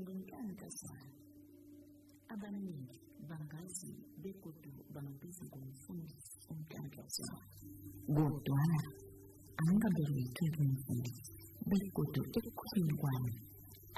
ngingankazana 0.00 1.14
abaningi 2.32 2.98
bangazi 3.28 3.90
begodu 4.22 4.70
bangabiza 4.94 5.42
ngomfundisi 5.48 6.32
umntankaza 6.52 7.26
kodwana 8.14 8.80
angingabelethwe 9.60 10.44
ngumfundisi 10.54 11.32
begodu 11.68 12.20
ekukhuleni 12.38 12.94
kwami 13.00 13.34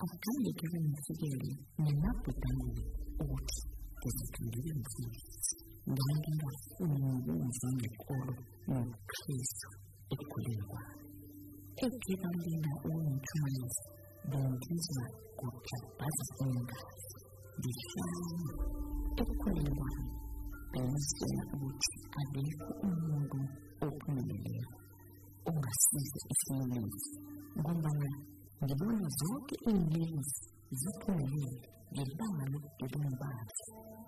akukhange 0.00 0.50
kebe 0.58 0.78
ngifikele 0.86 1.50
nemabhudaneni 1.82 2.84
ukuthi 3.22 3.60
ngizothi 4.04 4.72
mfundisi 4.80 5.54
ngangingafuni 5.90 6.96
nokuza 7.02 7.68
ngekolo 7.76 8.34
nokukristu 8.68 9.68
ekukhuleni 10.12 10.64
kwami. 10.70 11.04
Ekhebalina 11.84 12.72
uwumthunzi 12.86 13.82
bongizwa 14.30 15.04
Abbastanza 15.38 16.82
diciamo 17.62 18.58
è 19.14 19.22
quella 19.38 19.86
pensa 20.72 21.26
adesso 22.26 22.66
un 22.82 22.94
mondo 23.06 23.38
o 23.78 23.88
meglio 24.14 24.66
una 25.46 25.70
stessa 25.70 26.18
esperienza 26.26 27.22
guardare 27.54 28.10
di 28.66 28.74
buoni 28.74 29.06
giochi 29.14 29.54
in 29.70 29.86
vino 29.86 30.20
zappare 30.74 31.22
di 31.22 32.02
bambino 32.18 32.58
e 32.58 32.86
di 32.90 32.98
un 32.98 33.14
bar 33.14 33.46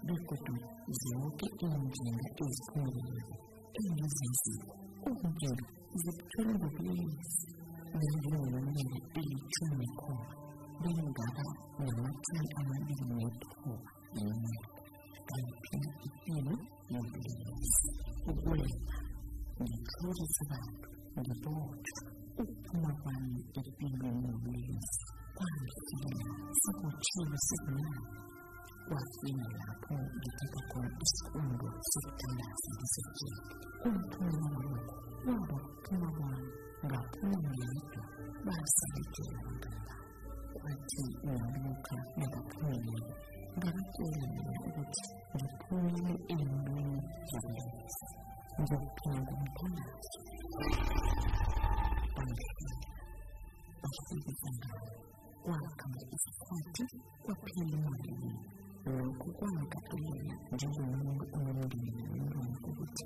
di 0.03 0.17
tutto 0.27 0.53
giochi 0.91 1.47
in 1.63 1.91
genere 1.95 2.27
e 2.27 2.47
esperienza 2.51 3.39
e 3.71 3.87
in 3.87 4.03
senso 4.19 4.67
un 5.07 5.31
giorno 5.39 5.67
zappare 5.95 6.59
di 6.59 6.91
vino 6.91 7.15
nel 7.95 8.19
giorno 8.19 8.59
nel 8.59 8.99
piccolo 9.13 9.87
cuore 9.95 10.40
Bengara 10.81 11.45
memakai 11.77 12.47
alat 12.57 12.89
yang 12.89 13.13
mudah 13.13 13.53
ini. 14.17 14.57
Kalian 15.29 15.85
itu 16.09 16.37
mudah. 16.89 17.37
Boleh. 18.25 18.75
Mencuri 19.61 20.25
sebab 20.41 20.73
untuk 21.21 21.69
upamakan 22.41 23.23
itu 23.61 23.89
mudah. 23.93 24.81
Pantai 25.37 26.17
sangat 26.65 26.97
sederhana. 27.05 28.01
Wafina 28.89 29.47
lapo 29.53 29.97
ditika 30.17 30.61
kwa 30.73 30.83
iskundo 31.05 31.69
sikana 31.93 32.47
sikisiki. 32.63 33.29
Kuntu 33.85 34.21
na 34.33 34.49
mwana, 34.49 34.81
mwana 35.29 35.59
kumawa, 35.85 36.33
mwana 36.81 37.01
kumawa, 37.13 37.45
mwana 37.45 37.45
kumawa, 37.45 37.45
mwana 37.45 37.69
kumawa, 37.71 38.15
mwana 38.45 38.65
kumawa, 38.73 39.45
mwana 39.45 39.61
kumawa. 39.61 40.10
wakati 40.71 41.03
naluuka 41.27 41.97
nabakuumi 42.17 42.99
ngabateeranya 43.59 44.59
buti 44.75 45.03
bakuumi 45.35 46.13
endulu 46.33 46.95
yabulenzi 47.31 48.05
ng'obutongo 48.61 49.33
mutono 49.41 49.83
omusajja 52.19 52.71
akitegeeza 53.85 54.49
nga 54.57 54.71
kwagala 55.43 56.01
ekikwati 56.15 56.85
kwa 57.23 57.35
pirimuwaliri 57.43 58.31
olwokugwanga 58.89 59.79
era 59.95 60.35
gyeyonongo 60.59 61.25
omululimi 61.37 61.91
nalulongo 61.99 62.69
buti 62.77 63.05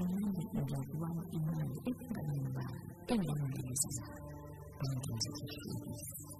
ennyanja 0.00 0.42
ejakubawa 0.60 1.22
emaanyi 1.36 1.76
ebinga 1.88 2.22
namba 2.28 2.64
era 3.12 3.32
muliriza 3.40 4.04
bangenzi 4.78 5.28
kifiirisa 5.36 6.39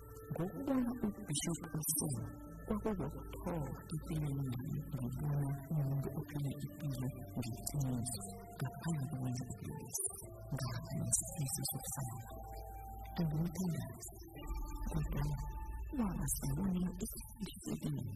Godana 0.37 0.91
uppifrån 1.07 2.23
och 2.71 2.85
vårt 2.99 3.33
hav 3.45 3.69
i 3.93 3.97
föreningen 4.07 4.65
med 4.93 5.11
vår 5.21 5.45
ond 5.79 6.05
och 6.17 6.29
rikebil 6.43 7.03
gick 7.45 7.71
ner 7.83 8.05
och 8.63 8.73
ögonen 8.91 9.35
öppnades. 9.49 9.99
Världens 10.57 11.19
Jesus 11.37 11.71
och 11.77 11.85
far. 11.93 12.21
En 13.19 13.27
god 13.33 13.51
tillväxt. 13.57 14.15
Godana 14.93 15.37
vardagsordning 15.99 16.89
i 17.03 17.07
livsidén. 17.43 18.09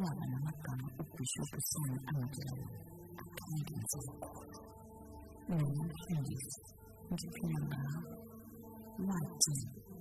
Wabana 0.00 0.38
makan 0.46 0.80
uppifrån 1.02 1.94
angelen. 2.14 2.70
Akadens 3.22 3.92
villkor. 3.98 4.48
Någon 5.48 5.90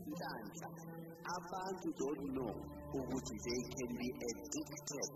inhlanhla 0.10 0.68
abantu 1.36 1.88
don't 2.00 2.24
know 2.36 2.54
ukuthi 2.98 3.36
they 3.46 3.62
can 3.76 3.92
be 4.02 4.10
addicted 4.30 5.10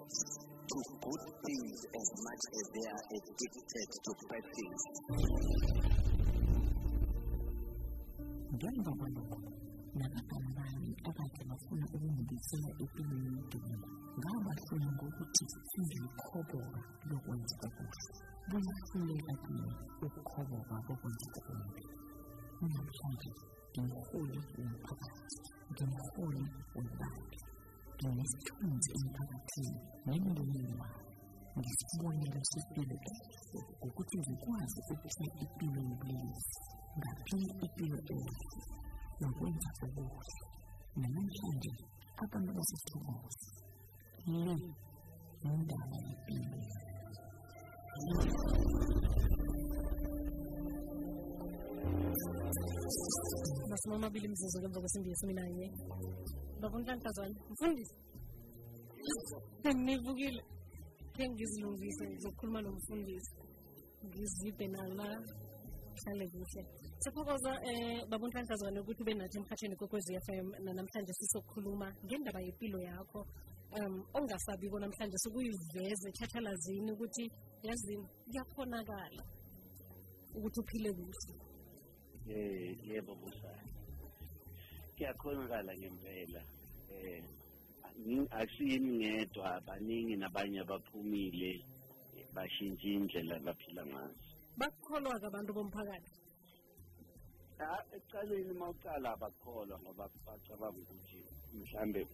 to 0.69 0.77
good 1.05 1.23
things 1.43 1.79
as 2.01 2.09
much 2.25 2.43
as 2.59 2.65
they 2.75 2.85
are 2.93 3.05
addicted 3.17 3.87
to 4.05 4.11
bad 4.29 4.45
things. 4.55 4.81
Ngemva 8.53 8.91
kwalokho 8.99 9.39
nabangani 9.99 10.91
abakhe 11.09 11.43
bafuna 11.49 11.85
ukungibisela 11.95 12.69
empilweni 12.81 13.29
yodumela 13.37 13.87
ngabahlola 14.19 14.87
ngokuthi 14.95 15.43
singikhoboka 15.69 16.81
lokwenza 17.09 17.55
okuhle 17.67 18.11
buyahluleka 18.49 19.33
kini 19.43 19.73
ukukhoboka 20.05 20.75
kokwenza 20.85 21.27
okubi 21.37 21.83
namhlanje 22.61 23.31
den 23.73 23.89
Hohen 23.89 24.33
im 24.57 24.71
Palast, 24.85 25.41
den 25.77 25.89
Hohen 25.89 26.45
im 26.77 26.87
Wald, 26.99 27.33
den 28.01 28.13
Neptuns 28.13 28.85
im 28.93 29.05
Paradies, 29.13 29.73
Mendelina, 30.05 30.87
Dispone 31.53 32.25
la 32.33 32.41
sottile 32.41 32.97
terze, 32.97 33.59
o 33.79 33.87
cutile 33.93 34.33
quasi 34.41 34.79
tutte 34.87 35.25
i 35.41 35.47
primi 35.57 35.81
oblisi, 35.91 36.53
da 37.01 37.11
più 37.23 37.37
e 37.37 37.67
più 37.75 37.87
terzi, 38.09 38.47
non 39.19 39.31
conta 39.33 39.69
per 39.79 39.91
voi, 39.93 40.31
ma 40.93 41.07
non 41.07 41.27
scende, 41.29 41.71
aprono 42.15 42.51
la 42.53 42.63
sottile 42.69 43.53
Lì, 44.25 44.55
non 45.43 45.65
dava 45.65 45.97
le 45.99 46.15
pile. 46.25 46.91
Thank 47.95 48.25
you. 48.25 49.42
masumi 53.69 53.95
amabili 53.95 54.25
imizuzu 54.25 54.61
kemva 54.61 54.79
kwesimbi 54.79 55.09
yesumi 55.09 55.33
nanye. 55.33 55.67
Baba 56.61 56.77
unhlankazwane 56.77 57.35
mfundisi. 57.51 57.95
Nivukile 59.85 60.41
khe 61.15 61.23
ngizilungise 61.29 62.03
ngizokhuluma 62.09 62.61
nomfundisi. 62.61 63.33
Ngiziphe 64.05 64.67
nala 64.67 65.07
kuhlale 65.93 66.25
kuhle. 66.31 66.61
Sithokoza 66.99 67.51
um 67.51 67.67
eh, 67.67 68.07
baba 68.09 68.25
unhlankazwane 68.25 68.79
ukuthi 68.79 69.01
ube 69.03 69.13
nathi 69.13 69.37
emkhatheni 69.37 69.75
kokwezi 69.75 70.13
f 70.25 70.27
m 70.29 70.47
nanamhlanje 70.65 71.13
sisokukhuluma 71.19 71.87
ngendaba 72.05 72.39
yempilo 72.45 72.79
yakho. 72.79 73.21
Um 73.77 74.05
ongasabiko 74.13 74.79
namhlanje 74.79 75.17
sokuyiveze 75.23 76.07
ethathalazini 76.09 76.91
ukuthi 76.91 77.25
yazini 77.67 78.05
kuyakhonakala 78.25 79.23
ukuthi 80.35 80.59
uphile 80.61 80.89
kuhle. 80.97 81.52
Eh, 82.29 82.77
yebo 82.87 83.15
busayo. 83.15 83.67
Ngiyakhonzala 84.95 85.71
ngempela. 85.77 86.41
Eh 86.91 87.23
akusiyimi 88.31 88.91
ngedwa 88.97 89.61
baningi 89.67 90.15
nabanye 90.15 90.59
abaphumile 90.61 91.51
bashintsha 92.33 92.87
indlela 92.87 93.35
abaphila 93.35 93.83
ngazo. 93.85 94.33
Bakukholwa 94.57 95.19
ke 95.19 95.25
abantu 95.27 95.51
bomphakathi. 95.53 96.11
Ah 97.59 97.83
ecaleni 97.95 98.51
uma 98.51 98.69
ucala 98.69 99.13
abakholwa 99.13 99.79
ngoba 99.79 100.09
bacabanga 100.25 100.79
ukuthi 100.79 101.19
mhlambe 101.53 102.07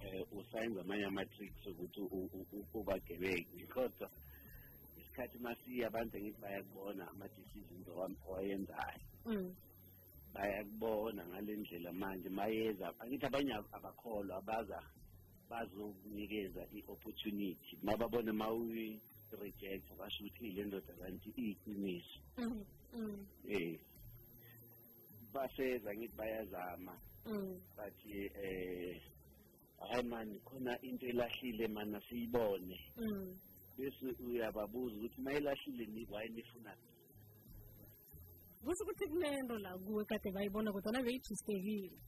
eh 0.00 0.26
usayenza 0.32 0.80
amanye 0.80 1.04
ama-tricks 1.06 1.66
ukuthi 1.66 2.00
ubagebeki 2.74 3.56
because 3.56 3.98
isikhathi 5.14 5.38
masiya 5.38 5.86
abantu 5.86 6.16
engithi 6.18 6.40
bayakubona 6.40 7.08
ama-decisions 7.10 7.86
owa- 7.88 8.16
owayenzayo 8.28 9.00
Mm. 9.26 9.54
bayakubona 10.34 11.26
ngale 11.26 11.56
ndlela 11.56 11.92
manje 11.92 12.28
mayeza 12.28 12.92
angithi 13.00 13.26
abanye 13.26 13.52
ab- 13.54 13.70
abakholwa 13.72 14.42
baza 14.42 14.82
bazokunikeza 15.48 16.66
i-opportunity 16.74 17.78
mababona 17.82 18.32
ma 18.32 18.50
uyi-reject 18.50 19.86
basho 19.96 20.24
ukuthi 20.24 20.50
le 20.52 20.64
ndoda 20.64 20.92
kanti 20.98 21.30
iyiqiniso 21.38 22.18
Mm. 22.38 22.64
Mm. 22.94 23.26
eh 23.48 23.78
baseza 25.32 25.94
ngithi 25.94 26.16
bayazama 26.16 26.98
Mm. 27.26 27.60
bathi 27.76 28.30
eh 28.34 29.00
hayi 29.78 30.02
mani 30.08 30.40
khona 30.40 30.78
into 30.82 31.06
elahlile 31.06 31.68
mana 31.68 32.00
siyibone 32.08 32.80
Mm. 32.98 33.38
Bese 33.76 34.06
uyababuza 34.26 34.96
ukuthi 34.96 35.20
mayelahlile 35.20 35.86
ni 35.86 36.06
why 36.10 36.28
nifuna 36.28 36.76
kusho 38.64 38.84
ukuthi 38.84 39.06
kunento 39.06 39.58
la 39.58 39.78
kuwe 39.78 40.04
kade 40.04 40.30
bayibona 40.32 40.72
kodwa 40.72 41.02
beyijistekile 41.02 41.98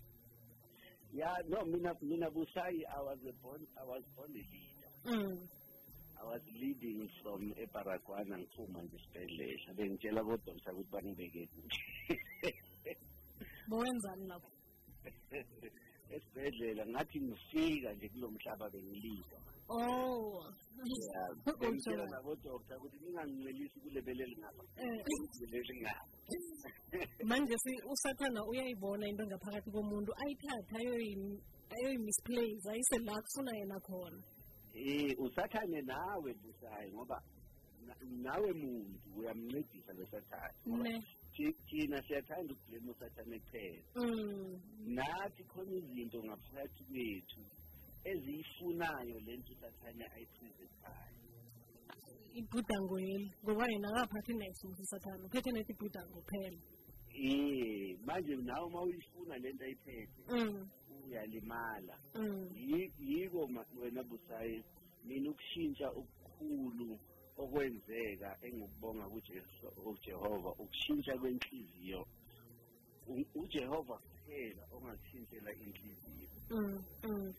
ya 1.13 1.45
no 1.49 1.65
mina 1.65 1.95
mina 2.03 2.31
busayi 2.31 2.85
i 2.85 3.01
was 3.07 3.19
a 3.29 3.33
born 3.43 3.67
i 3.77 3.85
was 3.85 4.05
born 4.17 4.31
a 4.31 4.45
leader. 4.53 4.91
Mm. 5.05 5.49
i 6.21 6.25
was 6.25 6.43
leading 6.61 7.09
from 7.23 7.53
ebaragwana 7.57 8.39
ngiphuma 8.39 8.83
nje 8.83 8.97
isibhedlela 8.97 9.75
bengitshela 9.75 10.25
kodokta 10.25 10.73
ukuthi 10.73 10.91
bangibeke 10.91 11.49
bowenzani 13.69 14.27
lapho? 14.27 14.51
esibhedlela 16.15 16.87
ngathi 16.87 17.19
ngifika 17.21 17.93
nje 17.95 18.09
kulo 18.09 18.31
mhlaba 18.31 18.71
bengilida 18.71 19.39
oh. 19.69 20.45
Bengitshela 21.61 22.07
nabodokta 22.07 22.77
ukuthi 22.79 22.97
ningangincelisi 23.05 23.81
kulebele 23.81 24.23
elingapha 24.25 24.63
Eh. 24.77 25.05
kulebele 25.05 25.59
elingapha 25.65 26.07
manje 27.25 27.57
si 27.65 27.73
usathana 27.93 28.41
uyayibona 28.51 29.09
into 29.09 29.25
ngaphakathi 29.27 29.71
komuntu 29.71 30.13
ayithathe 30.23 30.75
ayoyi- 30.81 31.41
ayoyi-misplace 31.75 32.65
ayise 32.71 32.97
la 33.05 33.15
kufuna 33.23 33.53
yena 33.59 33.79
khona. 33.81 34.23
Eh 34.75 35.15
usathane 35.19 35.81
nawe 35.83 36.31
busayi 36.43 36.93
ngoba 36.93 37.19
na- 37.87 37.97
nawe 38.23 38.53
muntu 38.53 38.99
uyamncedisa 39.17 39.93
lesathane 39.93 40.55
ngoba 40.69 40.83
ne. 40.83 41.01
thi- 41.01 41.17
thina 41.67 42.03
siyathanda 42.07 42.55
ukublame 42.55 42.91
usathane 42.91 43.39
kuphela 43.41 43.83
Mm. 43.95 44.61
nathi 44.97 45.43
khona 45.45 45.73
izinto 45.77 46.19
ngaphakathi 46.25 46.83
kwethu 46.85 47.41
eziyifunayo 48.11 49.17
le 49.27 49.37
nto 49.37 49.53
usathane 49.53 50.05
ayipresentayo 50.15 51.15
ibhudango 52.39 53.01
yeli 53.01 53.31
ngoba 53.45 53.65
yena 53.73 53.89
akaphathi 53.89 54.33
neso 54.35 54.69
usathana 54.69 55.25
uphethe 55.27 55.51
nethi 55.53 55.73
ibhudango 55.73 56.21
phela 56.31 56.61
eh 57.17 57.97
manje 58.07 58.37
nawe 58.37 58.67
uma 58.67 58.83
uyifuna 58.83 59.35
le 59.39 59.53
nto 59.53 59.65
ayiphethe 59.65 60.23
Mm. 60.29 60.69
uyalimala 61.05 61.97
Mm. 62.15 62.49
Yi- 62.71 62.93
yiko 62.99 63.47
ma- 63.49 63.67
wena 63.81 64.03
busayi 64.03 64.65
mina 65.05 65.31
ukushintsha 65.31 65.89
okukhulu 65.91 66.99
okwenzeka 67.37 68.39
engikubonga 68.43 69.05
kuJesu- 69.13 69.71
kuJehova 69.85 70.51
ukushintsha 70.63 71.19
kwenhliziyo. 71.19 72.07
U- 73.09 73.31
uJehova 73.41 73.99
kuphela 73.99 74.63
ongakushintshela 74.73 75.53
inhliziyo. 75.53 76.29
Mm. 76.51 76.85
Mm. 77.05 77.35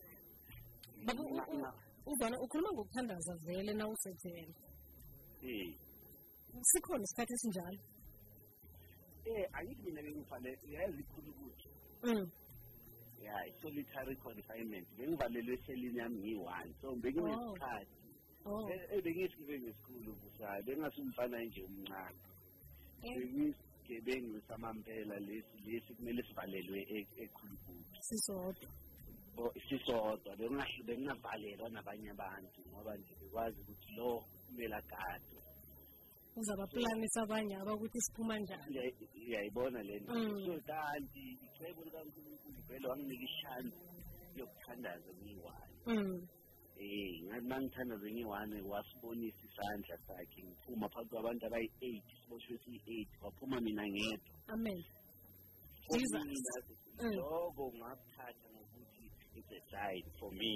Baba, 1.06 1.24
u- 1.24 1.36
Na- 1.36 1.48
u- 1.48 1.60
na- 1.60 1.74
uzwana 2.06 2.38
ukhuluma 2.42 2.72
ngokuthandaza 2.74 3.36
vele 3.46 3.74
na 3.74 3.88
usethele 3.88 4.54
eh 5.42 5.76
sikhona 6.62 7.04
isikhathi 7.04 7.34
esinjalo? 7.34 7.80
Eh 9.26 9.50
angithi 9.54 9.82
mina 9.84 10.02
bengivale 10.02 10.50
yazi 10.72 11.00
ikhulu 11.02 11.32
ukuthi 11.32 11.70
Mm. 12.04 12.32
ya 13.22 13.34
i-solitary 13.48 14.16
confinement. 14.16 14.88
Bengivalelwe 14.98 15.54
eselini 15.56 16.00
yami 16.00 16.18
ngiyi-one 16.20 16.74
so 16.82 16.96
benginesikhathi. 16.96 18.07
Oh. 18.48 18.70
E- 18.74 18.88
ebengiyisigebengu 18.98 19.68
esikhulu 19.70 20.12
busayo 20.22 20.64
bengasumfana 20.64 21.38
nje 21.46 21.62
umncane 21.64 22.20
Eh. 23.04 23.16
bengiyisigebengu 23.16 24.42
samampela 24.48 25.16
lesi 25.20 25.58
lesi 25.66 25.94
kumele 25.96 26.22
sivalelwe 26.28 26.80
e- 26.96 27.08
ekhulukhulu 27.24 27.84
sisodwa. 28.02 28.70
Bo- 29.36 29.54
sisodwa 29.70 30.32
bengahl- 30.40 30.84
bengingavalelwa 30.88 31.70
nabanye 31.70 32.10
abantu 32.10 32.60
ngoba 32.70 32.98
nje 32.98 33.14
bekwazi 33.20 33.62
ukuthi 33.62 33.92
lo 33.98 34.26
kumele 34.48 34.76
agadwe 34.76 35.38
uzabapulanisa 36.38 37.22
abanye 37.24 37.56
abakuthi 37.58 38.00
siphuma 38.02 38.38
njani. 38.40 38.64
Uya- 38.70 38.94
uyayibona 39.28 39.80
le 39.84 40.00
nto. 40.00 40.14
Mm. 40.14 40.46
so 40.46 40.54
kanti 40.70 41.24
icebo 41.46 41.84
likankulunkulu 41.86 42.62
vele 42.68 42.88
wanginika 42.88 43.24
ishansi 43.26 43.78
yokuthandaza 44.38 45.10
ngiyi-one 45.18 45.74
Mm. 45.88 46.28
Eh 46.78 47.24
ngathi 47.26 47.46
ngithandaze 47.62 48.08
ngiyi-one 48.12 48.58
wasibonisa 48.72 49.42
isandla 49.48 49.98
sakhe 50.08 50.40
ngiphuma 50.46 50.88
phakathi 50.90 51.10
kwabantu 51.10 51.44
abayi-eight 51.48 52.06
siboshwe 52.22 52.56
siyi-eight 52.64 53.10
kwaphuma 53.20 53.58
mina 53.62 53.84
ngedwa. 53.88 54.34
Amen. 54.54 54.82
Mina, 55.92 56.20
Mm. 57.00 57.14
ngakuthatha 57.78 58.48
ngokuthi 58.54 59.06
it's 59.38 59.52
a 59.52 59.60
sign 59.72 60.04
for 60.20 60.32
me. 60.34 60.54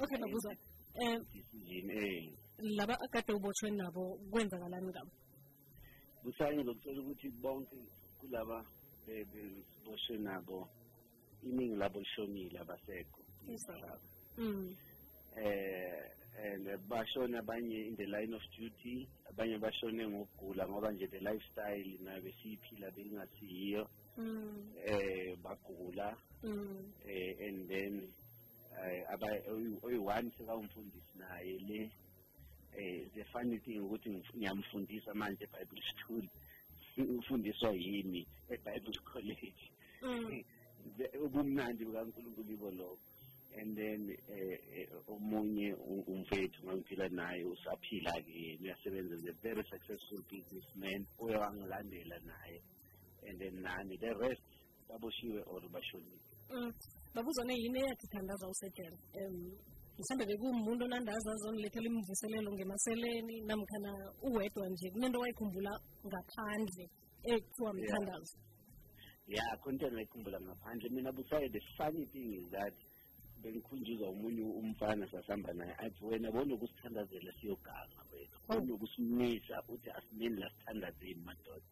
Okay 0.00 0.16
babuza 0.18 0.50
um 0.94 1.20
decision 1.32 1.90
eh. 1.90 2.32
laba 2.78 2.94
akade 3.04 3.32
ubotshwe 3.32 3.70
nabo 3.70 4.18
kwenzakalani 4.30 4.86
ngabo? 4.88 5.10
Busayi 6.24 6.56
ngizokutshela 6.56 7.00
ukuthi 7.02 7.28
bonke 7.42 7.76
kulaba 8.20 8.64
be- 9.06 9.24
besiboshwe 9.24 10.18
nabo 10.18 10.68
iningi 11.42 11.76
labo 11.76 11.98
lishonile 12.00 12.58
abasekho. 12.58 13.20
Eh 15.36 16.10
and 16.42 16.66
bashone 16.88 17.36
abanye 17.36 17.88
in 17.88 17.96
the 17.96 18.06
line 18.06 18.32
of 18.32 18.40
duty 18.56 19.06
abanye 19.30 19.58
bashone 19.58 20.08
ngokugula 20.08 20.68
ngoba 20.68 20.92
nje 20.92 21.06
the 21.06 21.20
lifestyle 21.20 21.98
nayo 22.04 22.20
besiyiphila 22.22 22.90
bengasiyiyo. 22.90 23.88
Mm. 24.18 24.72
eh 24.84 25.36
bagula. 25.42 26.16
Mm. 26.42 26.92
eh 27.08 27.36
and 27.48 27.68
then 27.68 28.08
eh 28.82 29.04
aba 29.12 29.26
oyi-one 29.82 30.30
sekawumfundisi 30.38 31.18
naye 31.18 31.58
le. 31.68 31.90
Eh 32.78 33.04
the 33.14 33.24
funny 33.32 33.58
thing 33.58 33.80
ukuthi 33.80 34.22
ngiyamfundisa 34.36 35.14
manje 35.14 35.44
ebible 35.44 35.82
school. 35.98 36.24
Ufundiswa 37.18 37.70
yimi 37.70 38.26
ebible 38.48 39.00
college? 39.12 39.70
Mm. 40.02 40.44
Ubumnandi 41.24 41.84
bukankulunkulu 41.84 42.52
ibo 42.52 42.70
lokho. 42.70 43.09
And 43.58 43.76
then 43.76 44.00
eh 44.28 44.88
omunye 45.08 45.74
u- 45.74 46.04
umfethu 46.12 46.58
ngangiphila 46.64 47.08
naye 47.08 47.44
usaphila-ke 47.44 48.30
yena 48.30 48.62
uyasebenza 48.62 49.14
as 49.16 49.24
a 49.24 49.32
very 49.42 49.64
successful 49.72 50.20
businessman 50.30 51.06
uye 51.18 51.36
wangilandela 51.36 52.18
naye. 52.30 52.60
And 53.26 53.38
then 53.40 53.60
nani 53.62 53.96
the 53.98 54.14
rest 54.18 54.42
baboshiwe 54.88 55.42
or 55.46 55.60
bashonile. 55.68 56.20
Mm. 56.50 56.72
babuzane 57.14 57.54
yini 57.54 57.78
eyathi 57.78 58.06
thandaza 58.12 58.46
usetshela 58.48 58.96
um 59.18 59.52
mhlawumbe 59.98 60.26
bekuwumuntu 60.26 60.84
onandazi 60.84 61.28
azonilethela 61.30 61.86
imvuselelo 61.90 62.52
ngemaseleni 62.52 63.40
namkhana 63.48 63.92
uwedwa 64.22 64.68
nje 64.68 64.90
kunento 64.90 65.18
wayikhumbula 65.20 65.72
ngaphandle 66.06 66.84
ekuthiwa 67.32 67.72
mthandazo. 67.74 68.36
Ya 69.26 69.44
khona 69.60 69.72
into 69.74 69.86
engayikhumbula 69.86 70.40
ngaphandle. 70.40 70.88
Mina 70.90 71.12
busaye 71.12 71.48
the 71.52 71.60
funny 71.76 72.06
thing 72.12 72.28
is 72.40 72.46
that 72.50 72.74
bengikhunjuzwa 73.42 74.08
omunye 74.08 74.42
umfana 74.42 75.04
sasihamba 75.10 75.52
naye 75.52 75.74
athi 75.84 76.04
wena 76.04 76.30
bonokusithandazela 76.30 77.32
siyoganga 77.40 78.00
wena. 78.12 78.36
Oh. 78.48 78.54
bonokusimisa 78.54 79.62
uthi 79.68 79.90
asimeni 79.90 80.36
lasithandazeni 80.40 81.22
madoda. 81.24 81.68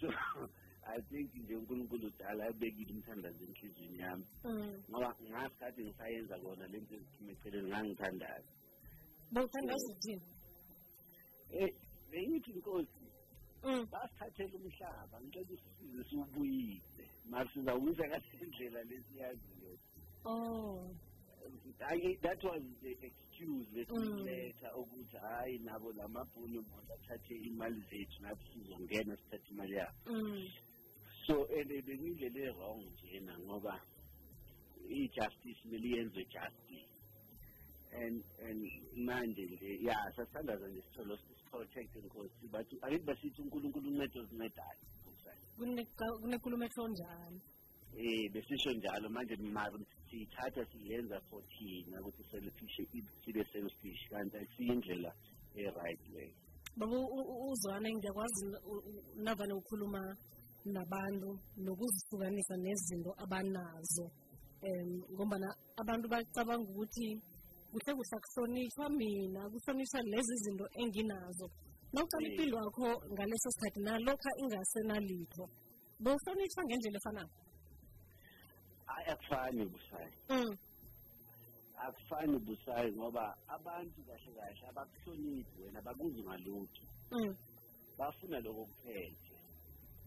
So 0.00 0.08
i 0.96 1.00
think 1.08 1.34
nje 1.34 1.54
unkulunkulu 1.56 2.10
dala 2.18 2.46
abekile 2.46 2.92
umthandazo 2.92 3.44
enhliziyweni 3.44 3.98
yami. 3.98 4.26
Mm. 4.44 4.82
ngoba 4.90 5.16
ngasikhathi 5.30 5.84
ngisayenza 5.84 6.38
kona 6.38 6.66
le 6.66 6.78
nto 6.80 6.94
eziphuma 6.94 7.32
eceleni 7.32 7.68
ngangithandaza. 7.68 8.52
Bawuthandaza 9.32 9.86
ukuthini 9.90 10.22
um 11.60 11.70
bengithi 12.10 12.50
inkosi 12.50 13.04
Mm. 13.64 13.86
basithathela 13.92 14.54
umhlaba 14.60 15.16
ngicela 15.20 15.52
usisize 15.56 16.04
siwubuyise. 16.08 17.04
Mari 17.30 17.48
sizawubuyisa 17.52 18.04
ngale 18.08 18.46
ndlela 18.48 18.80
lesiyaziyo 18.90 19.70
oh. 20.24 20.90
I, 21.86 22.16
that 22.22 22.42
was 22.44 22.62
the 22.82 22.90
excuse 22.90 23.24
Mm. 23.34 23.74
lesiletha 23.76 24.76
ukuthi 24.76 25.16
hayi 25.16 25.58
nabo 25.58 25.92
lamabhunu 25.92 26.62
bona 26.62 26.94
athathe 26.94 27.34
imali 27.34 27.80
zethu 27.90 28.22
nathi 28.22 28.44
sizongena 28.52 29.16
sithathe 29.16 29.50
imali 29.50 29.74
yabo. 29.74 29.92
Mm. 30.06 30.48
so 31.26 31.46
and 31.58 31.68
bekuyindlela 31.68 32.40
e-wrong 32.40 32.84
njena 32.92 33.38
ngoba 33.38 33.80
i-justice 34.88 35.60
kumele 35.62 35.88
yenziwe 35.96 36.24
justice. 36.24 36.90
And 37.92 38.24
and 38.48 38.70
manje 38.96 39.42
nje 39.46 39.78
ya 39.82 40.12
sasithandaza 40.16 40.68
nje 40.68 40.82
sitholo 40.82 41.16
siprotect 41.16 41.96
nkosi 41.96 42.48
but 42.50 42.66
akithi 42.82 43.04
basithi 43.04 43.42
unkulunkulu 43.42 43.88
uncede 43.90 44.20
ozincedayo 44.20 44.78
Kuneka- 45.58 46.18
kunenkulumo 46.20 46.64
etho 46.64 46.88
njalo 46.88 47.40
eh 47.96 48.30
besisho 48.32 48.70
njalo 48.72 49.08
manje 49.08 49.36
mara 49.36 49.78
siyithatha 50.10 50.62
siyenza 50.70 51.20
for 51.30 51.42
thina 51.52 52.00
ukuthi 52.00 52.22
selfish 52.30 52.76
sibe 53.24 53.42
selfish 53.52 54.02
kanti 54.10 54.36
akusiyindlela 54.36 55.10
e-right 55.54 56.02
leyo 56.14 56.34
baba 56.76 56.96
u- 56.98 57.12
u- 57.18 57.50
uzwane 57.52 57.88
ngiyakwazi 57.94 58.46
u- 58.72 58.84
u- 58.90 59.22
navane 59.24 59.54
ukhuluma 59.54 60.02
nabantu 60.64 61.30
nokuzihlukanisa 61.64 62.56
nezinto 62.56 63.10
abanazo. 63.22 64.06
Um 64.64 64.90
ngombana 65.12 65.48
abantu 65.76 66.08
bacabanga 66.08 66.66
ukuthi 66.70 67.20
kuhle 67.70 67.90
kuhle 67.96 68.16
akuhlonitshwa 68.16 68.88
mina 68.98 69.40
kuhlonitshwa 69.52 70.00
lezi 70.12 70.34
zinto 70.44 70.66
enginazo. 70.80 71.46
Nawucala 71.92 72.26
Mm. 72.26 72.30
impilo 72.32 72.56
yakho 72.64 72.86
ngaleso 73.12 73.48
sikhathi 73.54 73.80
nalokha 73.86 74.30
ingasenalitho 74.42 75.44
bowuhlonitshwa 76.02 76.62
ngendlela 76.64 76.98
efanayo 77.00 77.28
Hayi, 77.28 77.43
akufani 79.12 79.64
busayi 79.66 80.14
mm. 80.28 80.56
akufani 81.76 82.38
busayi 82.38 82.92
ngoba 82.92 83.36
abantu 83.48 84.02
kahle 84.02 84.32
kahle 84.34 84.68
abakuhloniphi 84.68 85.62
wena 85.62 85.82
bakuzi 85.82 86.22
ngalutho. 86.22 86.82
Mm. 87.10 87.36
bafuna 87.98 88.40
lokho 88.40 88.64
kuphethe 88.64 89.34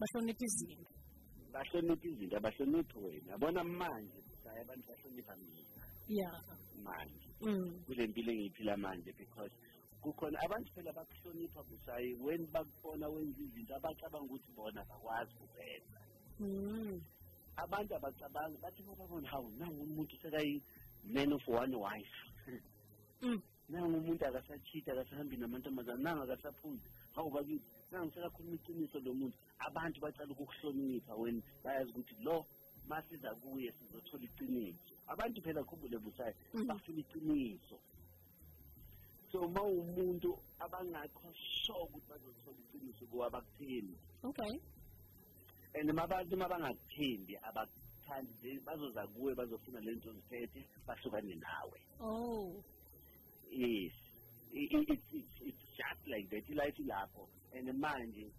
bahlonipha 0.00 0.44
izinto. 0.44 0.94
Bahlonipha 1.52 2.08
izinto 2.08 2.36
abahloniphi 2.36 2.98
wena. 2.98 3.32
Yabona 3.32 3.64
manje 3.64 4.18
busayi 4.28 4.60
abantu 4.60 4.84
bahlonipha 4.88 5.36
mina. 5.36 5.82
Ya. 6.08 6.30
Manje. 6.82 7.28
Mm. 7.40 7.84
kule 7.86 8.06
mpilo 8.06 8.32
engiyiphila 8.32 8.76
manje 8.76 9.12
because 9.12 9.52
kukhona 10.02 10.38
abantu 10.44 10.72
phela 10.74 10.92
bakuhlonipha 10.92 11.62
busayi 11.62 12.14
when 12.14 12.46
bakubona 12.46 13.08
wenza 13.08 13.40
izinto 13.42 13.74
abacabanga 13.76 14.26
ukuthi 14.26 14.52
bona 14.52 14.84
bakwazi 14.84 15.34
kuzenza 15.34 15.98
Mm. 16.40 17.00
Abantu 17.58 17.94
abacabangi 17.94 18.58
bathi 18.62 18.82
bababona 18.82 19.28
hawu 19.28 19.50
nangu 19.58 19.82
umuntu 19.82 20.16
sekayi-man 20.22 21.32
of 21.32 21.48
one 21.48 21.74
wife. 21.76 22.18
Mm. 23.22 23.42
nangu 23.68 23.98
umuntu 23.98 24.26
akasachitha 24.26 24.92
akasahambi 24.92 25.36
namantombazane 25.36 26.02
nangu 26.02 26.22
akasaphuzi 26.22 26.88
hawu 27.14 27.30
bakithi 27.30 27.66
nangu 27.90 28.12
sekakhuluma 28.14 28.54
iqiniso 28.54 29.00
lo 29.00 29.14
muntu. 29.14 29.36
Abantu 29.58 30.00
bacala 30.00 30.30
ukukuhlonipha 30.32 31.14
when 31.18 31.42
bayazi 31.64 31.90
ukuthi 31.90 32.14
lo 32.22 32.46
masiza 32.88 33.34
kuye 33.34 33.72
sizothola 33.72 34.24
iqiniso. 34.24 34.94
Abantu 35.08 35.42
phela 35.42 35.64
khumbule 35.64 35.98
busayo 35.98 36.34
Mhm. 36.54 36.66
bafuna 36.66 37.00
iqiniso. 37.00 37.78
So 39.32 39.40
uma 39.40 39.62
umuntu 39.62 40.38
abangakho 40.60 41.34
sure 41.34 41.82
ukuthi 41.84 42.06
bazothola 42.08 42.58
iqiniso 42.64 43.06
kuwo 43.10 43.24
abakuthembi. 43.26 43.98
Okay 44.22 44.60
and 45.74 45.90
mabantu 45.92 46.36
mabangakuthembi 46.36 47.36
abakuthandi 47.42 48.60
bazoza 48.64 49.06
kuwe 49.06 49.34
bazofuna 49.34 49.80
le 49.80 49.92
nto 49.94 50.12
ziphethe 50.12 50.68
bahlukane 50.86 51.34
nawe. 51.34 51.80
Oh. 52.00 52.64
Yes. 53.50 53.92
I- 54.52 54.68
i- 54.76 54.86
it's, 54.92 55.12
it's, 55.12 55.40
it's 55.40 55.64
just 55.76 56.06
like 56.06 56.28
that. 56.30 56.48
Ilife 56.48 56.82
ilapho 56.82 57.28
and 57.54 57.68
manje 57.78 58.32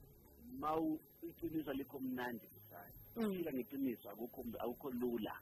ma 0.59 0.75
u- 0.75 0.99
iqiniso 1.21 1.71
alikho 1.71 1.99
mnandi 1.99 2.47
busayo 2.47 2.93
Mm. 3.15 3.37
fika 3.37 3.51
ngeqiniso 3.53 4.09
akukho 4.09 4.45
akukho 4.59 4.89
lula. 4.91 5.39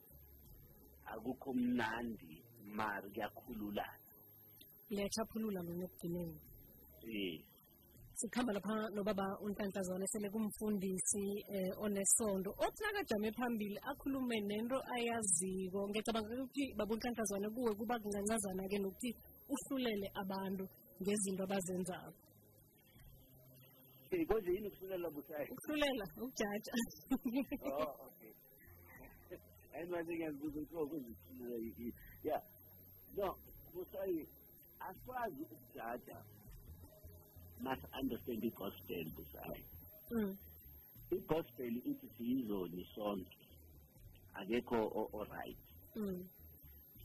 Akukho 1.05 1.53
mnandi 1.53 2.43
mari 2.65 3.09
kuyakhululana 3.11 3.99
liyachaphulula 4.89 5.63
mina 5.63 5.85
ekugcineni. 5.85 6.39
Yes. 7.03 7.41
Sikhamba 8.19 8.53
lapha 8.53 8.75
nobaba 8.95 9.25
untantazana 9.45 10.05
sele 10.07 10.29
kumfundisi 10.33 11.25
eh, 11.53 11.71
onesondo. 11.85 12.49
Othi 12.63 12.81
nakajame 12.83 13.29
phambili 13.37 13.77
akhulume 13.89 14.37
nento 14.49 14.77
ayaziko 14.95 15.79
ngiyacabanga 15.89 16.33
ukuthi 16.33 16.73
baba 16.77 16.93
untantazana 16.93 17.47
kuwe 17.53 17.71
kuba 17.79 17.95
kungancazana-ke 18.01 18.77
nokuthi 18.79 19.09
uhlulele 19.53 20.07
abantu 20.21 20.65
ngezinto 21.01 21.43
abazenzayo 21.43 22.13
Eh, 24.09 24.25
konje 24.27 24.49
yini 24.51 24.67
ukusulela 24.67 25.09
busayo 25.09 25.47
ukuhlulela 25.51 26.05
ukujaja. 26.15 26.73
Oh 27.67 28.07
okay. 28.07 28.33
Manje 29.91 30.13
ngiyazibuza 30.15 30.59
ukuthi 30.81 31.93
yeah 32.23 32.41
no 33.17 33.37
busayi 33.73 34.27
asikwazi 34.79 35.43
ukujaja 35.43 36.17
must 37.61 37.81
understand 38.01 38.43
i-gospel 38.43 39.05
busayi 39.15 39.63
Mm, 40.11 40.37
i-gospel 41.11 41.75
ithi 41.77 42.07
siyizoni 42.17 42.87
sonke. 42.95 43.37
Akekho 44.33 45.09
o-right. 45.13 45.57
Mm, 45.95 46.27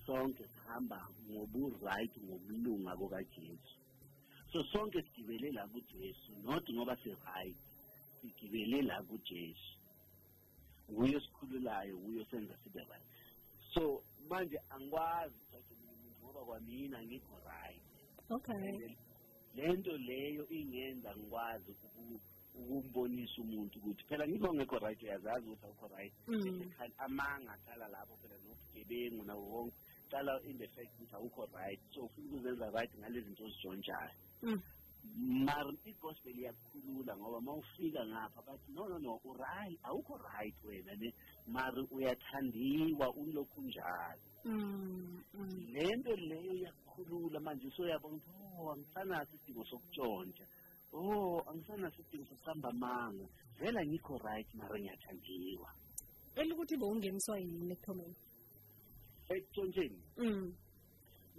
sonke 0.06 0.44
sihamba 0.54 1.08
ngobu-right 1.30 2.12
ngobulunga 2.24 2.96
bukajesu 2.96 3.76
so 4.52 4.64
sonke 4.64 5.02
sigibele 5.02 5.52
la 5.52 5.66
kujesu 5.66 6.32
not 6.44 6.70
ngoba 6.70 6.96
si-right 6.96 7.56
sigibele 8.20 8.82
la 8.82 9.02
kujesu. 9.02 9.78
Nguye 10.90 11.16
osikhululayo 11.16 11.98
nguye 11.98 12.20
osenza 12.20 12.54
sibe 12.64 12.80
right. 12.80 13.02
So 13.74 14.02
manje 14.28 14.60
angikwazi 14.70 15.34
ukuthi 15.52 15.74
ngoba 16.22 16.44
kwamina 16.44 17.02
ngikho 17.02 17.40
right. 17.46 17.82
Okay 18.30 18.96
le 19.56 19.72
nto 19.76 19.96
leyo 20.08 20.44
ingenza 20.48 21.10
ngikwazi 21.16 21.72
ukumbonisa 22.54 23.36
umuntu 23.42 23.78
ukuthi 23.78 24.04
phela 24.08 24.28
ngibe 24.28 24.46
ongekho 24.48 24.78
right 24.78 25.02
uyazazi 25.02 25.46
ukuthi 25.46 25.64
awukho 25.66 25.86
right. 25.96 26.14
Mm. 26.26 26.72
Amanga 26.98 27.56
qala 27.64 27.88
lapho 27.88 28.14
phela 28.20 28.36
nobugebengu 28.44 29.24
nawo 29.24 29.44
wonke 29.52 29.76
qala 30.10 30.32
in 30.44 30.58
the 30.58 30.68
fact 30.68 30.92
ukuthi 30.94 31.14
awukho 31.16 31.48
right. 31.54 31.80
So 31.94 32.04
ufuna 32.04 32.26
ukuzenza 32.26 32.70
right 32.70 32.92
ngale 32.98 33.20
zinto 33.20 33.44
ozijontshayo 33.44 34.20
mm. 34.42 34.62
i-gospel 35.84 36.38
iyakukhulula 36.38 37.16
ngoba 37.16 37.38
uma 37.38 37.52
ufika 37.54 38.06
ngapha 38.06 38.42
bathi 38.46 38.72
no 38.72 38.88
no 38.88 38.98
no 38.98 39.20
uright 39.24 39.78
awukho 39.82 40.16
right 40.16 40.54
wena 40.64 40.94
ne 40.94 41.14
mar 41.46 41.74
uyathandiwa 41.90 43.14
ulokhu 43.14 43.62
njalo. 43.62 44.22
Mm, 44.44 45.22
le 45.72 45.96
nto 45.96 46.16
leyo 46.16 46.72
iyakukhulula 46.96 47.40
manje 47.40 47.66
usoyabona 47.68 48.16
ukuthi 48.16 48.30
oh 48.58 48.72
angisanaso 48.72 49.32
isidingo 49.36 49.64
sokutshontsha 49.64 50.44
oh 50.92 51.40
angisanaso 51.48 52.00
isidingo 52.02 52.26
sokuhamba 52.28 52.68
amanga. 52.70 53.26
Vela 53.58 53.84
ngikho 53.86 54.18
right 54.18 54.54
mara 54.54 54.78
ngiyathandiwa. 54.78 55.70
Elikuthi 56.36 56.76
bowungeniswa 56.76 57.38
yini 57.38 57.72
ekuthomeni? 57.72 58.14
Ekutshontsheni 59.28 59.98
Mm, 60.18 60.52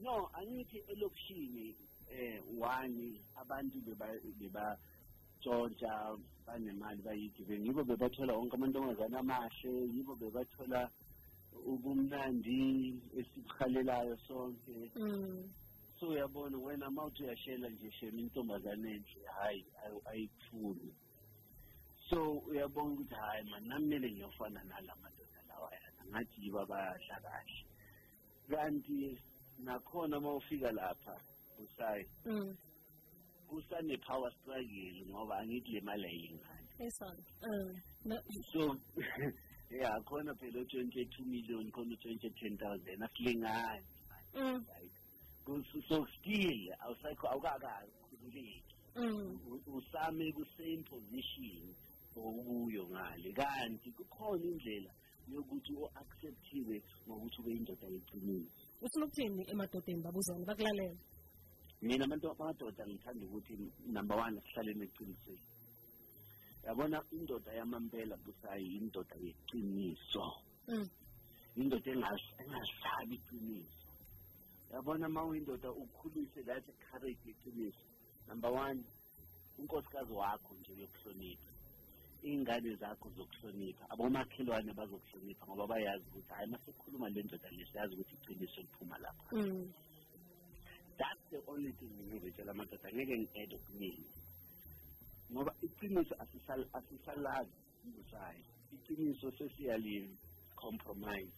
no 0.01 0.29
angithi 0.33 0.77
elokishini 0.87 1.75
eh 2.09 2.41
one 2.59 3.21
abantu 3.35 3.77
beba- 3.81 4.21
bebatshontsha 4.39 6.17
banemali 6.45 7.01
bayigive 7.01 7.55
yibo 7.61 7.83
bebathola 7.83 8.33
wonke 8.33 8.55
amantombazane 8.55 9.17
amahle 9.17 9.71
yibo 9.93 10.15
bebathola 10.15 10.89
ubumnandi 11.65 13.01
esibuhalelayo 13.17 14.17
sonke. 14.27 14.91
Mm, 14.95 15.49
so 15.99 16.07
uyabona 16.07 16.57
wena 16.57 16.87
uma 16.87 17.05
uthi 17.05 17.23
uyashela 17.23 17.69
nje 17.69 17.91
shema 17.91 18.19
intombazane 18.21 18.91
enhle 18.91 19.27
hayi 19.39 19.65
ayi- 19.85 20.01
ayikufuni 20.05 20.93
so 22.09 22.31
uyabona 22.49 22.93
ukuthi 22.93 23.13
hayi 23.15 23.49
mani 23.49 23.67
nami 23.67 23.83
kumele 23.85 24.11
ngiyofana 24.11 24.63
nala 24.63 24.95
madoda 24.95 25.39
lawayana 25.47 26.05
ngathi 26.09 26.41
yibo 26.43 26.59
abadla 26.59 27.21
kahle. 27.21 27.65
Kanti 28.49 29.17
nakhona 29.59 30.17
uma 30.17 30.35
ufika 30.35 30.71
lapha 30.71 31.21
usayi 31.63 32.05
mm. 32.25 32.55
kusane-power 33.47 34.31
struggle 34.31 35.05
ngoba 35.09 35.37
angithi 35.37 35.71
le 35.71 35.81
mali 35.81 36.05
ayingane 36.05 36.67
esona 36.79 37.23
um 37.47 37.81
na- 38.05 38.23
so 38.51 38.75
ya 39.69 40.01
khona 40.05 40.33
phela 40.35 40.59
o-twenty 40.61 41.05
two 41.05 41.25
million 41.25 41.71
khona 41.71 41.91
u-twenty 41.93 42.29
ten 42.39 42.57
thousand 42.57 43.03
asilingani? 43.03 43.85
Mm, 44.35 44.65
right 44.67 44.91
Kus- 45.45 45.85
so 45.89 46.05
still 46.19 46.73
awusekho 46.79 47.27
awukakakhululeki 47.27 48.63
mm, 48.95 49.39
U- 49.47 49.77
usame 49.77 50.31
ku-same 50.33 50.83
position 50.83 51.75
okuyo 52.15 52.87
ngale. 52.89 53.33
Kanti 53.33 53.91
kukhona 53.91 54.45
indlela 54.45 54.91
yokuthi 55.27 55.73
u-acceptiwe 55.73 56.83
ngokuthi 57.07 57.41
ube 57.41 57.51
yindoda 57.51 57.87
yeqiniso 57.87 58.51
ufuna 58.81 59.05
ukuthini 59.05 59.45
emadodeni 59.51 60.01
babuzane 60.03 60.45
bakulalela 60.45 60.97
mina 61.81 62.05
abantu 62.05 62.31
amadoda 62.31 62.87
ngithanda 62.87 63.25
ukuthi 63.25 63.53
number 63.87 64.17
one 64.17 64.41
sihlaleni 64.41 64.83
eqinisweni 64.83 65.39
yabona 66.65 67.03
indoda 67.11 67.51
yamampela 67.53 68.15
busayi 68.17 68.77
indoda 68.77 69.15
yeqiniso. 69.15 70.25
Mm. 70.67 70.89
indoda 71.55 71.91
engahlabi 71.91 73.15
iqiniso. 73.15 73.87
Yabona 74.71 75.09
ma 75.09 75.23
uyindoda 75.25 75.69
ukhulise 75.71 76.43
that 76.45 76.63
courage 76.89 77.19
yeqiniso 77.25 77.85
number 78.27 78.51
one 78.51 78.83
unkosikazi 79.59 80.13
wakho 80.13 80.55
nje 80.55 80.71
uyokuhlonipha. 80.71 81.51
Iy'ngane 82.23 82.75
zakho 82.75 83.09
zokuhlonipha 83.17 83.89
abomakhelwane 83.89 84.73
bazokuhlonipha 84.73 85.45
ngoba 85.47 85.67
bayazi 85.67 86.05
ukuthi 86.07 86.33
hayi 86.33 86.47
masekhuluma 86.51 87.09
le 87.09 87.23
ndoda 87.23 87.49
le 87.51 87.65
siyazi 87.65 87.93
ukuthi 87.93 88.15
iqiniso 88.15 88.61
liphuma 88.61 88.97
lapha. 88.97 89.35
Mm. 89.35 89.73
that's 90.97 91.25
the 91.31 91.41
only 91.51 91.71
thing 91.73 91.91
ngizotshela 92.07 92.51
amadoda 92.51 92.87
angeke 92.89 93.17
ngi-ede 93.17 93.55
okuningi. 93.55 94.22
Iqiniso 95.85 96.15
asisal- 96.15 96.69
asisalazi 96.73 97.51
busayo 97.85 98.43
iqiniso 98.73 99.31
sesiyalini 99.31 100.17
compromise 100.55 101.31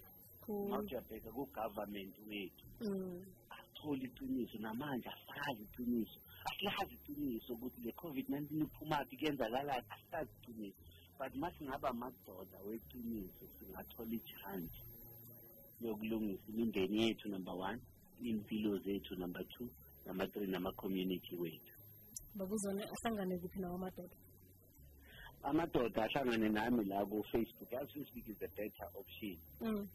Cool. 0.45 0.65
uma 0.67 0.79
uyabheka 0.79 1.31
ku-government 1.31 2.13
wethu. 2.29 2.65
Mm. 2.81 3.25
athole 3.49 4.03
iqiniso 4.05 4.57
namanje 4.59 5.09
asazi 5.09 5.63
iqiniso. 5.63 6.19
Asilazi 6.45 6.93
iqiniso 6.95 7.53
ukuthi 7.53 7.81
le 7.81 7.91
covid-19 7.91 8.61
iphumaphi 8.63 9.17
kuyenzakalani 9.17 9.85
asisazi 9.89 10.31
iqiniso. 10.41 10.77
But 11.17 11.33
uma 11.35 11.51
singaba 11.57 11.89
amadoda 11.89 12.57
weqiniso 12.67 13.45
singathola 13.59 14.13
i-chance 14.15 14.75
yokulungisa 15.81 16.43
imindeni 16.49 16.97
yethu 17.07 17.29
number 17.29 17.53
one 17.53 17.81
iy'mpilo 18.21 18.77
zethu 18.79 19.15
number 19.17 19.43
two 19.57 19.67
number 20.05 20.27
three 20.31 20.47
nama-community 20.47 21.35
wethu. 21.35 21.73
Babuzane 22.35 22.83
ahlangane 22.83 23.37
kuphi 23.39 23.59
nawo 23.59 23.75
amadoda 23.75 24.15
amadoda 25.43 26.03
ahlangane 26.03 26.49
nami 26.49 26.85
la 26.85 27.05
ku-facebook 27.05 27.71
yazi 27.71 27.93
facebook 27.93 28.27
is 28.27 28.37
the 28.39 28.47
better 28.47 28.87
option. 28.95 29.37
Mm. 29.61 29.87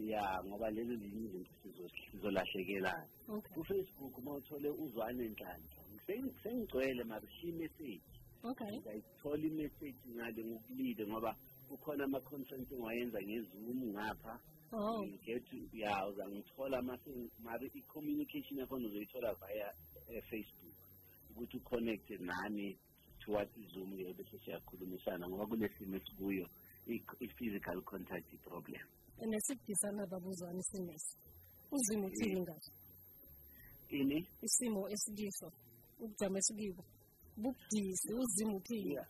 ya 0.00 0.42
ngoba 0.46 0.70
lezi 0.70 0.96
zinye 0.96 1.24
izinto 1.24 1.50
sizo- 1.62 1.90
sizolahlekelana. 2.10 3.06
Okay. 3.28 3.52
Kufacebook 3.54 4.18
uma 4.18 4.34
uthole 4.34 4.68
uzwane 4.68 5.28
nhlanhla 5.28 5.84
Sengi- 6.06 6.34
sengigcwele 6.42 7.04
marishiya 7.04 7.52
imessage. 7.54 8.02
Okay. 8.42 8.78
Ngayithola 8.78 9.46
imessage 9.46 9.98
ngale 10.08 10.44
ngokulile 10.44 11.06
ngoba 11.06 11.36
kukhona 11.68 12.04
ama-conference 12.04 12.74
engiwayenza 12.74 13.22
ngezoom 13.22 13.84
ngapha. 13.92 14.40
Oh. 14.72 15.04
Get 15.26 15.44
ya 15.72 16.06
uzangithola 16.08 16.82
mase 16.82 17.10
mari 17.38 17.70
i-communication 17.74 18.58
yakhona 18.58 18.86
uzoyithola 18.88 19.34
via 19.34 19.74
eh, 20.08 20.22
facebook. 20.30 20.74
Ukuthi 21.30 21.56
uconnecte 21.56 22.18
nami 22.18 22.78
towards 23.24 23.56
izoom 23.56 23.96
ke 23.96 24.12
bese 24.16 24.38
siyakhulumisana 24.44 25.28
ngoba 25.28 25.46
kule 25.46 25.68
simo 25.78 25.96
esikuyo 25.96 26.46
i- 26.86 27.04
i-physical 27.20 27.82
contact 27.82 28.26
i-problem 28.32 28.86
nesibudisana 29.26 30.06
babuzane 30.06 30.58
isinesi 30.60 31.16
uzimo 31.70 32.06
uthini 32.06 32.40
ngaso? 32.40 32.72
Ini? 33.90 34.26
Isimo 34.42 34.88
esikiso 34.88 35.52
ubujamo 36.00 36.38
esikibo 36.38 36.82
bubudisi 37.36 38.14
uzimo 38.14 38.56
uthini? 38.56 38.92
Yeah. 38.94 39.06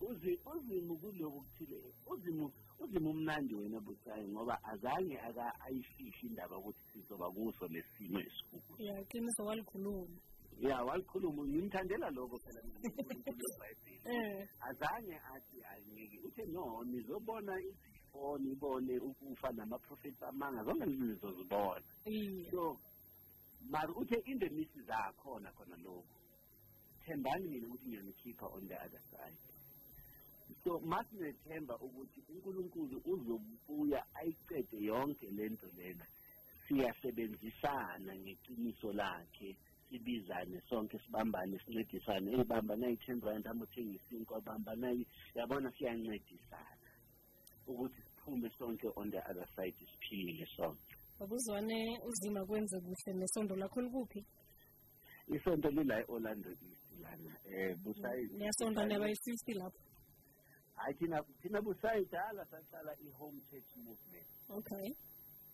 uzi 0.00 0.38
uzimu 0.56 0.96
kuloku 0.98 1.40
kuthile 1.40 1.78
uzimu 2.06 2.52
uzimu 2.80 3.10
umnandi 3.10 3.54
wena 3.54 3.80
bucayi 3.80 4.28
ngoba 4.28 4.58
azange 4.64 5.18
aka 5.20 5.60
ayifihli 5.60 6.26
indaba 6.28 6.58
ukuthi 6.58 6.80
sizoba 6.92 7.30
kuso 7.30 7.68
lesimo 7.68 8.18
esikuko 8.20 8.82
ya 8.82 9.00
iqiniso 9.00 9.44
walikhuluma. 9.44 10.16
Ya 10.60 10.84
walikhuluma. 10.84 11.42
Ngimthandela 11.44 12.10
lokho 12.10 12.38
phela 12.38 12.62
mina. 12.62 12.90
Azange 14.68 15.14
athi 15.34 15.58
angeke 15.64 16.18
uthe 16.26 16.44
no 16.46 16.84
nizobona 16.84 17.60
izifo 17.60 18.38
nibone 18.38 18.98
ukufa 18.98 19.52
namaprofethi 19.52 20.24
amanga 20.24 20.64
zonke 20.64 20.86
nizozibona 20.86 21.82
so 22.50 22.80
mari 23.70 23.92
uthe 23.96 24.16
in 24.26 24.38
the 24.38 24.48
midst 24.50 24.76
zakhona 24.86 25.52
khona 25.52 25.76
lokho 25.76 26.22
thembani 27.06 27.48
mina 27.48 27.66
ukuthi 27.66 27.88
ngiyanikhipha 27.88 28.46
on 28.46 28.68
the 28.68 28.74
other 28.74 29.00
side. 29.10 29.36
So 30.64 30.80
masinethemba 30.80 31.78
ukuthi 31.78 32.22
unkulunkulu 32.28 33.02
uzobuya 33.04 34.06
ayicede 34.14 34.84
yonke 34.84 35.30
le 35.30 35.48
nto 35.48 35.66
lena. 35.76 36.06
Siyasebenzisana 36.68 38.16
ngeqiniso 38.16 38.92
lakhe 38.92 39.56
sibizane 39.92 40.60
sonke 40.68 40.98
sibambane 40.98 41.58
sincedisane. 41.64 42.32
Eyibamba 42.32 42.76
nayi-ten 42.76 43.20
rand 43.20 43.46
amothenga 43.46 43.94
isinkwa 43.94 44.40
bamba 44.40 44.74
nayi 44.76 45.06
yabona 45.34 45.72
siyancedisana 45.76 46.88
ukuthi 47.66 48.02
siphume 48.02 48.50
sonke 48.58 48.88
on 48.96 49.10
the 49.10 49.18
other 49.18 49.46
side 49.56 49.76
siphile 49.78 50.46
sonke. 50.56 50.96
Babuzwane 51.18 52.00
uzima 52.08 52.46
kwenze 52.46 52.80
kuhle 52.80 53.12
nesondo 53.14 53.56
lakho 53.56 53.80
likuphi? 53.80 54.24
Isonto 55.28 55.70
lila 55.70 56.00
e-orlando 56.00 56.50
east 56.50 56.88
lana 57.00 57.36
um 57.46 58.86
niyabayi-fifty 58.86 59.54
lapho. 59.54 59.78
Hayi 60.74 60.94
thina 60.94 61.22
thina 61.42 61.62
busayi 61.62 62.04
dala 62.10 62.44
saqala 62.46 62.96
i-home 63.06 63.40
church 63.50 63.76
movement. 63.76 64.26
Okay 64.48 64.96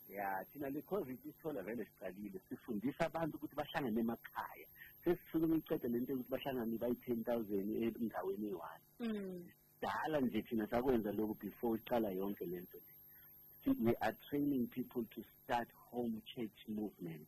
ya 0.09 0.45
thina 0.53 0.71
le 0.71 0.83
covid 0.83 1.19
isithola 1.25 1.63
vele 1.63 1.85
siqalile. 1.85 2.41
Sifundisa 2.49 3.07
abantu 3.07 3.37
ukuthi 3.37 3.57
bahlangane 3.57 4.01
emakhaya. 4.01 4.67
Sesisuke 5.05 5.45
imicede 5.45 5.89
le 5.89 5.99
nto 6.01 6.13
yokuthi 6.13 6.31
bahlangane 6.31 6.79
bayi-ten 6.79 7.25
thousand 7.25 7.69
endaweni 8.01 8.47
eyi-one. 8.47 8.85
Mm. 9.01 9.45
dala 9.81 10.21
nje 10.21 10.43
thina 10.43 10.67
sakwenza 10.67 11.13
lokhu 11.13 11.35
before 11.35 11.79
iqala 11.79 12.11
yonke 12.11 12.47
le 12.47 12.61
nto 12.61 12.79
le. 12.79 12.93
We 13.85 13.95
are 14.01 14.17
training 14.31 14.67
people 14.69 15.05
to 15.15 15.23
start 15.45 15.69
home 15.91 16.23
church 16.35 16.59
movement 16.69 17.27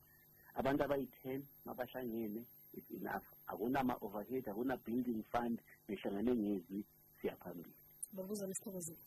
abantu 0.56 0.84
abayi-ten 0.84 1.42
mabahlangene 1.64 2.44
it's 2.74 2.90
enough. 2.90 3.24
Akunama-overhead 3.48 4.44
akuna-building 4.46 5.24
fund 5.32 5.58
behlangane 5.88 6.34
ngezwi 6.34 6.84
siyaphambili. 7.20 7.74
Babuzwane 8.12 8.54
sithokozile 8.54 8.98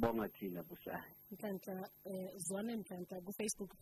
bonga 0.00 0.28
thina 0.28 0.62
busayi 0.62 1.12
nhlanhla 1.32 1.88
um 2.04 2.38
zwane 2.46 2.76
nhlanhla 2.76 3.20
kufacebook 3.26 3.72